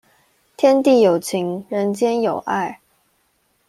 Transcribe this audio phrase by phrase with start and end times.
[0.57, 2.79] 天地有情，人間有愛